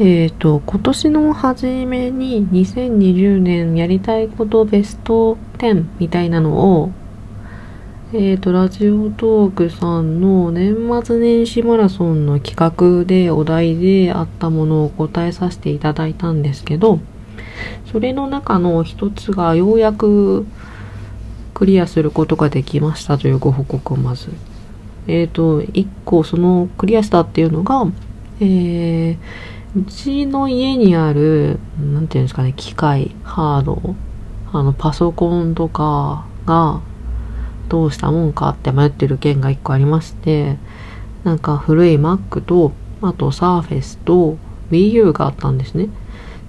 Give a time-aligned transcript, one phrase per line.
[0.00, 6.92] えっ、と、今年の初めに2020年やりたいことベスト10みたいなのを、
[8.12, 12.56] えっ、と、ラジオトークさんの年末年始マラソンの企
[13.00, 17.00] 画でお題であったものを答えさせていただいたんですけど、
[17.90, 20.46] それの中の一つがようやく
[21.54, 24.30] クリアすることができましたというご報告をまず。
[25.08, 27.84] えっ、と、一個そのクリアしたっていうのが、
[28.40, 29.18] えー、
[29.76, 33.94] うちの家にある、なんていうんですかね、機械、ハード、
[34.52, 36.80] あの、パソコンとかが、
[37.68, 40.56] どうしたもんかって迷ってる件が一個ありまして、
[41.24, 42.72] なんか古い Mac と、
[43.02, 44.38] あと Surface と
[44.70, 45.88] Wii U があったんですね。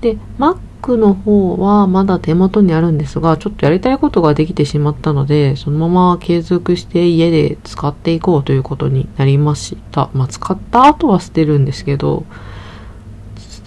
[0.00, 10.08] で、Mac の方はまだ手元にあるんですが、ちょっとやりたいことができてしまったので、そのまま継続して家で使っていこうということになりました。
[10.14, 12.24] まあ、使った後は捨てるんですけど、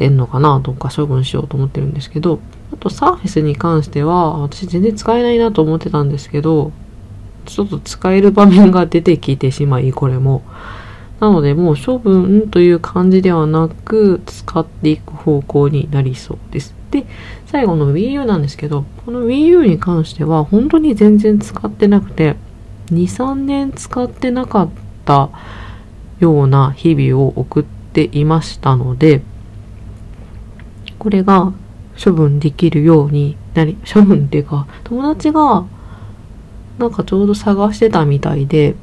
[0.02, 2.40] てんのかなとか処分しようと思ってるんですけど、
[2.74, 6.72] あとサーフェスに関しては、私全然使えないなと思ってたんですけど、
[7.46, 10.42] ちょっと使える場面が出てきてしまい、これも。
[11.20, 16.74] なので、もう処分という感じではなく、使っていく方向になりそうです。
[16.90, 17.06] で、
[17.46, 22.38] 最後の Wii U なんですけど、この Wii U に関しては、本当に全然使ってなくて、
[22.92, 24.70] 2、3年使ってなかっ
[25.06, 25.30] た
[26.20, 29.22] ような日々を送っていましたので、
[31.02, 31.52] これが
[32.02, 35.66] 処分できるようになり、処分っていうか、友達が
[36.78, 38.76] なんかちょうど探してたみたいで、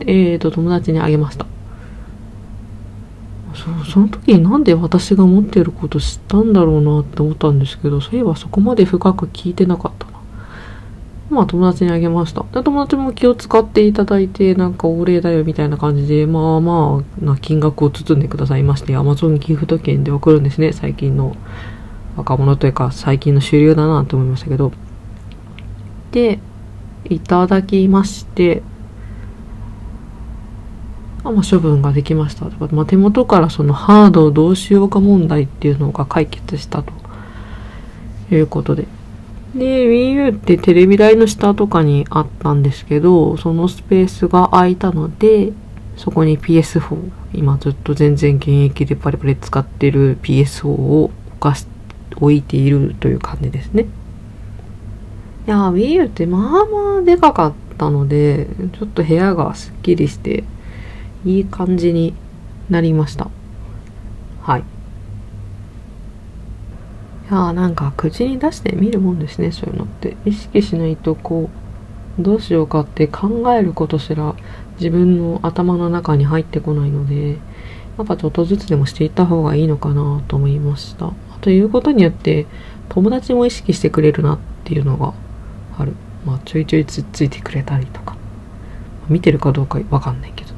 [0.00, 1.46] えーと、友達にあげました。
[3.54, 10.06] そその時になんで私が持ってること知ったんだろうなって思ったんですけど、そういえばそこまで深く聞いてなかった。
[11.32, 12.44] まあ友達にあげました。
[12.52, 20.72] で、友達も気を使っていただいて、なんかお礼だよみたいな感じで、まあまあな金額を包んでくださいまして、Amazon ギフト券で送るんですね。
[20.72, 21.34] 最近の
[22.16, 24.72] 若者というか、最近の主流だなと思いましたけど。
[26.10, 26.38] で、
[27.08, 28.62] いただきまして、
[31.24, 32.46] あまあ、処分ができました。
[32.72, 36.92] まあ、手元からそのハードをどうしようか問題っていうのが解決したと
[38.34, 38.86] いうことで。
[39.54, 45.52] で、Wii U ってテレビ台の下とかにあったんですけど、そのスペースが空いたので、
[45.96, 46.96] そこに PS4、
[47.34, 51.66] 今ずっと全然現役でパリパリ使ってる PS4 を置かし、
[52.16, 53.86] 置いているという感じですね。
[55.46, 58.46] いや、Wii U ってまあまあでかかったので、
[58.78, 60.44] ちょっと部屋がすっきりして、
[61.26, 62.14] いい感じに
[62.70, 63.28] なりました。
[64.40, 64.64] はい。
[67.32, 70.18] ああ、なんか口に出してみるもんですね、そういうのって。
[70.26, 71.48] 意識しないとこ
[72.18, 74.34] う、どうしようかって考えることすら
[74.78, 77.38] 自分の頭の中に入ってこないので、
[77.96, 81.10] なんかちょっとずつでもしていった方がいいのかなと思いました。
[81.40, 82.46] ということによって、
[82.90, 85.14] 友達も意識してくれるなっていうのが
[85.78, 85.94] ある。
[86.26, 88.14] まあ、ちょいちょいつっついてくれたりとか。
[89.08, 90.50] 見てるかどうかわかんないけど。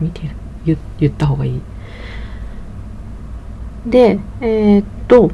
[0.00, 0.30] 見てる
[0.64, 1.60] 言言った方がいい。
[3.86, 5.30] で、えー、っと、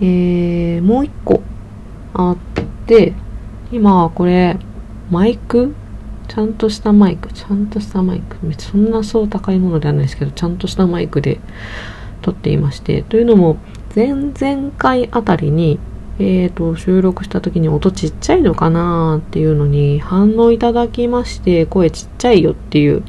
[0.00, 1.42] えー、もう一個
[2.14, 2.36] あっ
[2.86, 3.14] て、
[3.70, 4.58] 今はこれ、
[5.10, 5.74] マイク？
[6.28, 8.36] ちゃんとしたマイク、ちゃんとしたマイク？
[8.58, 11.40] そんなそう高いものではないですけど、ちゃんとしたマイクで
[12.22, 13.56] 撮っていまして、というのも、
[13.94, 15.78] 前々回あたりに、
[16.18, 23.02] えーと、収録した時に音ちっちゃいのかなっていうのに反応いただきまして、声ちっちゃいよっていう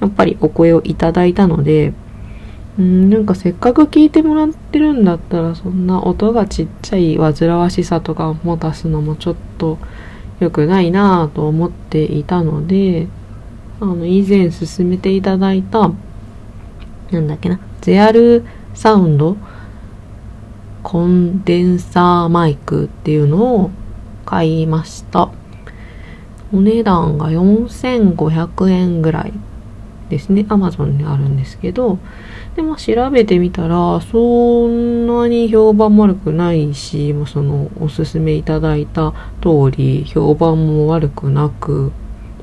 [0.00, 1.92] やっぱりお声をいただいたので、
[2.78, 9.78] うん、なんかせっかく聞いてもらってるんだったら、そんな音がちっちゃい煩わしさとかを持たすのもちょっと
[10.40, 13.08] 良くないなぁと思っていたので、
[13.80, 15.90] あの、以前進めていただいた、
[17.10, 18.44] なんだっけな、ゼアル
[18.74, 19.36] サウンド
[20.84, 23.70] コンデンサーマイクっていうのを
[24.24, 25.30] 買いました。
[26.52, 29.32] お値段が4500円ぐらい
[30.08, 30.46] ですね。
[30.48, 31.98] Amazon にあるんですけど、
[32.56, 41.92] で、まあ、調べてみたら、そんなに評判悪くないし、もうその、おすすめいただいた通り、評判も悪くなく、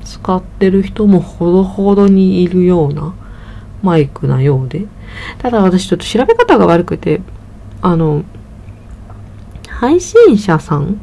[0.06, 3.14] 使ってる人もほどほどにいるような
[3.82, 4.86] マイクなようで。
[5.38, 7.20] ただ私ちょっと調べ方が悪くて、
[7.82, 8.24] あの、
[9.68, 11.00] 配信者さん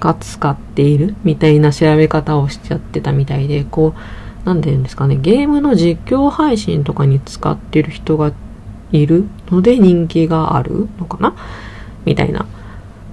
[0.00, 8.32] が使っているみたいな調べ方をしちゃってたみたいで、こう、なんて言うんですかね、ゲームの実況配信とかに使ってる人が
[8.92, 11.34] いるので人気があるのかな
[12.04, 12.46] みたいな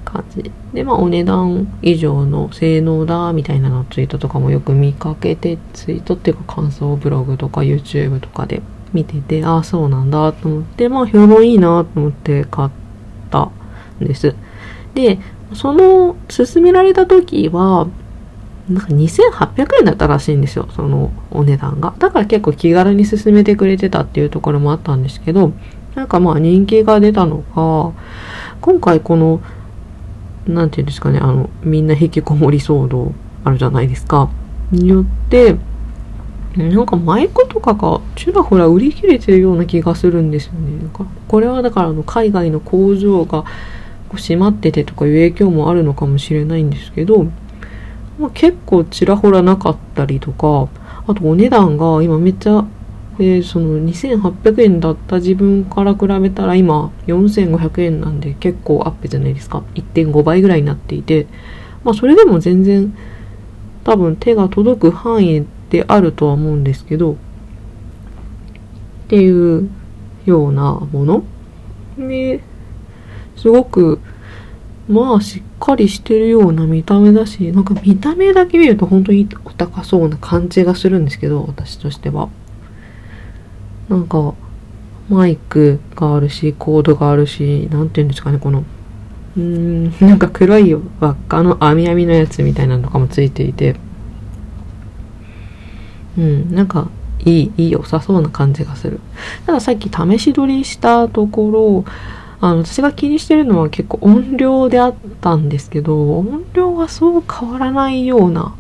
[0.05, 0.51] 感じ。
[0.73, 8.61] で、まあお値段以上の性能だみたいなのツイートとかもよく見かけて、ツイートっていうか感想ブログとか YouTube とかで
[8.93, 12.69] 見てて、ああ、そうなんだと思って、まあ評判いいなと思って買っ
[13.29, 13.49] た
[14.01, 14.35] んです。
[14.93, 15.19] で、
[15.53, 17.87] その勧められた時は、
[18.69, 21.93] なんか2800円だったらしいんですよ、そのお値段が。
[21.99, 25.53] だから結構気軽に勧めてくれてたっていうところもあったんですけど、
[25.95, 27.91] なんかまあ人気が出たのか、
[28.61, 29.41] 今回この、
[30.47, 33.13] なんていうんですかね、あの、みんな引きこもり騒動
[33.43, 34.29] あるじゃないですか。
[34.71, 35.57] によって、
[36.55, 40.81] なんかマイクとかがちらほら売り切れてるような気がするんですよね。
[40.81, 43.45] なんかこれはだからあの海外の工場が
[44.13, 47.27] 閉まっててとかいう影響もあるのかもしれないんですけど、
[48.21, 50.69] まあ、結構ちらほらなかったりとか、
[51.07, 52.65] あとお値段が今めっちゃ
[53.17, 59.63] で、その2800円だった自分から比べたら今4500円なんで結構アップじゃないですか。
[59.75, 61.27] 1.5倍ぐらいになっていて、
[61.83, 62.95] まあそれでも全然
[63.83, 67.15] 多分手が届く範囲であるとは思うんですけど、っ
[69.07, 69.69] ていう
[70.25, 71.23] ようなもの。
[71.97, 72.41] で、
[73.35, 73.99] すごく、
[74.91, 82.29] まあしっかりしてるような見た目だし、なんか見た目だけ見ると本当にお高そうな感じがするんですけど、私としては。
[83.87, 84.33] なんか、
[85.09, 88.65] マイクがあるし、コードがあるし、なんて言うんですかね、この、
[89.37, 93.75] うーん、なんか黒い輪っかの網網のやつみたいなのとかもついていて、
[96.17, 96.89] うん、なんか、
[97.23, 98.99] いい、いい、良さそうな感じがする。
[99.45, 101.85] たださっき試し撮りしたところ、
[102.41, 108.55] あの、私が気にしてるのは結構音量であったんですけど、音量はそう変わらないような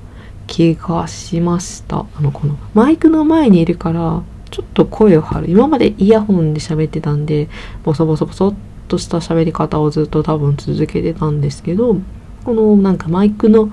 [0.47, 2.05] 気がしました。
[2.15, 5.49] あの、このマイクの前にいるから、ちょっと声を張る。
[5.49, 7.49] 今までイヤホンで喋ってたんで、
[7.83, 8.53] ボソボソボソっ
[8.87, 11.95] とした喋り方をずっと多分続けてたんですけど、
[12.43, 13.71] このなんかマイクの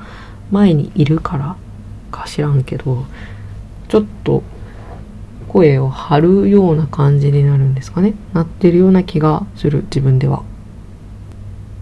[0.52, 1.56] 前にいるから
[2.10, 3.04] か知らんけど、
[3.88, 4.42] ちょっと
[5.48, 8.14] 声を張るような感じになるんですかね。
[8.34, 10.42] なってるような気がする、自分では。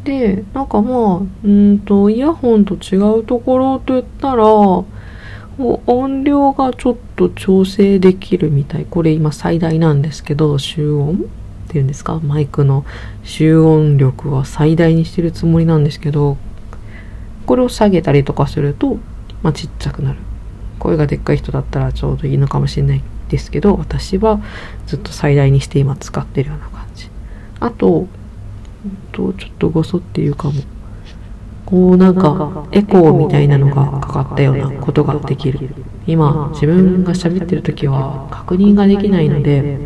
[0.05, 4.45] で、なんかまあ、うんと、イヤホンと違うところと言ったら、
[5.59, 8.87] 音量がちょっと調整できるみたい。
[8.89, 11.19] これ今最大なんですけど、集音っ
[11.69, 12.21] ていうんですか？
[12.23, 12.85] マイクの
[13.25, 16.37] 集音力は最大にしてるつもりなんですけど、
[17.47, 18.99] これを下げたりとかすると、
[19.43, 20.19] まあ、ちっちゃくなる。
[20.79, 24.41] 声がでっかい人だったらちょうどいいのかもしれないですけど、私は
[24.87, 27.09] ずっと最大にして今使ってるような感じ。
[27.61, 28.07] あと、
[29.13, 30.55] とちょっとごそっていうかも。
[31.65, 35.69] こうなんかエコーみたいなのがかかったようなことができる
[36.07, 39.77] 今自分が喋ってる時は確認ができないので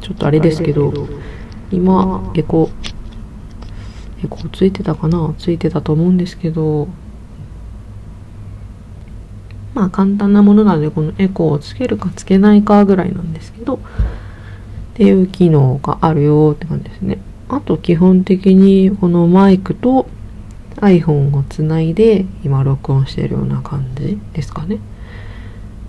[0.00, 0.94] ちょっとあれですけど
[1.70, 2.70] 今エコ
[4.24, 5.34] エコーついてたかな？
[5.36, 6.88] ついてたと思うんですけど
[9.80, 13.78] まあ簡単なものなのでこのエコーをつけるかつけないかぐらいなんですけどっ
[14.94, 17.18] ていう機能があるよって感じですね
[17.48, 20.06] あと基本的にこのマイクと
[20.76, 24.78] iPhone をつないで今録音してるような感じですかね。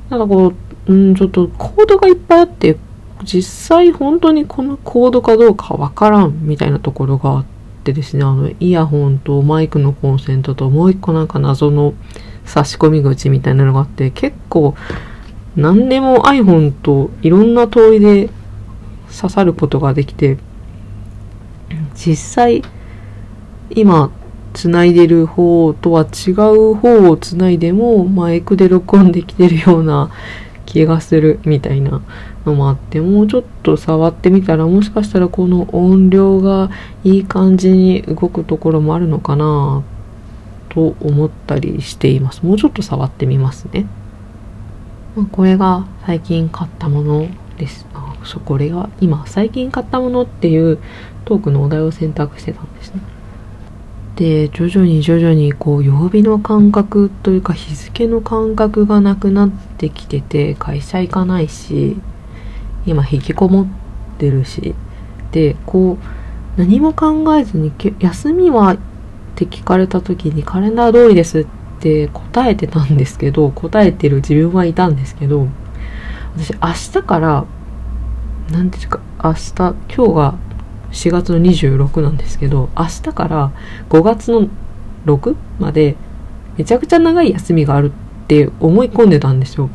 [0.09, 0.53] ただこ
[0.87, 2.77] う、うん、ちょっとコードがいっぱいあって、
[3.23, 7.45] 実際本当にこのコードかどうかわからんみたいなところがあっ
[7.83, 11.93] てですね、あの、イヤホンとマイクのコンセントともう一個なんか謎の
[12.45, 14.75] 差し込み口みたいなのがあって、結構
[15.55, 18.29] 何でも iPhone といろんな問いで
[19.15, 20.37] 刺さることができて、
[21.93, 22.63] 実際
[23.69, 24.11] 今
[24.53, 30.11] つないでる方とは違う方をつないでもマイクで録音できてるような
[30.65, 32.01] 気がするみたいな
[32.45, 36.69] のもあってもうちょっと触ってみたらもしかしたらこの音量が
[37.03, 39.83] いい感じに動くところもあるのかな
[40.73, 42.43] と思ったりしています。
[42.45, 43.85] もうちょっと触ってみますね。
[45.31, 47.85] これが最近買ったものです。
[47.93, 50.79] あそうこれが今最近買ったものっていう
[51.25, 53.01] トークのお題を選択してたんですね。
[54.15, 61.97] で徐々に徐々にこう曜日の感覚というか日付の感覚がなくなってきてて会社行かないし
[62.85, 63.67] 今引きこもっ
[64.17, 64.73] てるし。
[65.31, 68.77] でこう何も考えずに休みは
[69.33, 71.47] って聞かれた時にカレンダー通りですっ
[71.79, 75.47] て答えてたんですけど答えてる自分はいたんですけど
[76.35, 77.45] 私明日から
[78.51, 80.51] 何ていうか明日今日が
[80.91, 83.51] 4月の26なんですけど、明日から
[83.89, 84.49] 5月の
[85.05, 85.95] 6まで
[86.57, 89.69] めちゃくちゃ長い休みがあるって思い込んでたんですよ。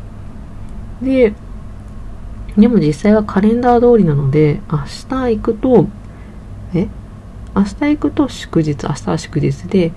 [1.01, 1.33] で、
[2.55, 5.87] でも実際はカレンダー通りなので、明日行くと、
[7.57, 9.91] 明日行くと祝日明日は祝日で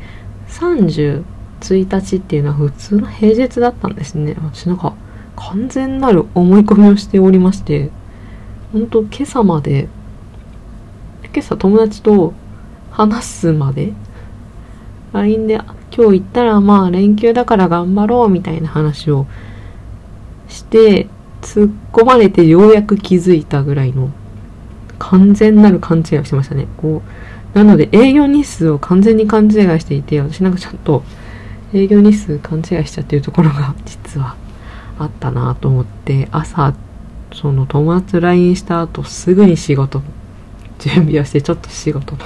[0.49, 1.25] 31
[1.61, 4.95] 日っていうのは普通の平日だったんですね私なんか
[5.37, 7.91] 完全なる思い込みをしておりまして
[8.73, 9.89] 本当今朝まで
[11.25, 12.33] 今朝友達と
[12.91, 13.93] 話すまで
[15.13, 19.27] LINE で今日行ったらまあ連休だから頑張ろうみたいな話を
[20.49, 21.09] して
[21.43, 24.11] 突っ込まれてようやく気づいたぐらいの
[24.99, 26.69] 完全なる勘違いをしてましたね。
[26.77, 27.11] こう、
[27.55, 31.03] なので営業日数を完全に勘違いしていて、私なんかちょっと
[31.73, 34.37] 営業日数勘違いしちゃってるところが実は
[34.99, 36.75] あったなと思って、朝、
[37.33, 40.03] その友達 LINE した後すぐに仕事
[40.79, 42.25] 準備をしてちょっと仕事の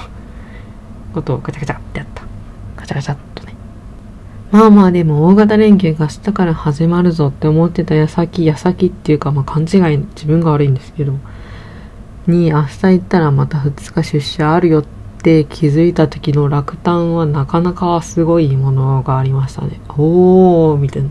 [1.15, 2.23] ことをガチャガチャってやった。
[2.77, 3.55] ガチャガチャっとね。
[4.51, 11.15] まあまあでも大型連休が明日から始まるぞって思ってた矢先、矢先っていうかまあ勘違い、自分が悪いんですけど、
[12.27, 19.81] に明日行ったらまた2日出社あるよって気づいた時の落胆はなかなかすごいものがありましたね。
[19.89, 21.09] おーみたいな。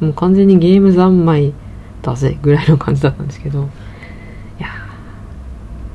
[0.00, 1.52] もう完全にゲーム三昧
[2.02, 3.68] だぜぐらいの感じだったんですけど、
[4.58, 4.68] いや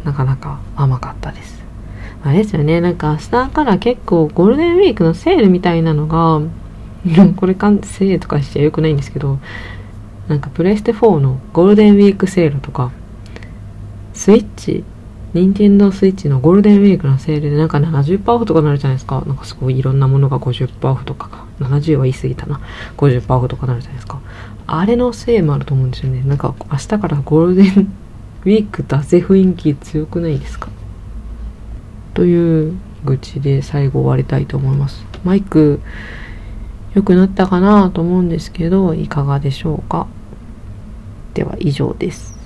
[0.03, 1.59] なかなか甘かったです。
[2.23, 6.41] あれですよね、なんか明日から結構ゴールデンウィークのセールみたいなのが、
[7.37, 9.39] これかん、セールとかしちゃよくないんですけど、
[10.27, 12.91] なんかプレステ4のゴールデンウィークセールとか、
[14.13, 14.83] スイッチ、
[15.33, 19.21] 任天堂スイッチのゴールデンウィークのセールでなんか70%オフとかなるじゃないですか。
[19.27, 21.45] なんかすごいいろんなものが50%オフとかか。
[21.59, 22.59] 70は言い過ぎたな。
[22.97, 24.19] 50%オフとかなるじゃないですか。
[24.65, 26.23] あれのせいもあると思うんですよね。
[26.23, 27.65] なんか明日からゴールデン
[28.45, 30.69] ウィークだぜ雰囲気強くないですか？
[32.13, 32.73] という
[33.05, 35.05] 愚痴で最後終わりたいと思います。
[35.23, 35.79] マイク
[36.95, 40.07] 良くなったかなと思うんですけど、いかがでしょうか？
[41.35, 42.38] では以上です。